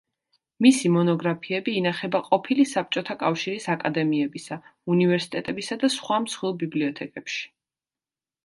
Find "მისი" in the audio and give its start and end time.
0.65-0.89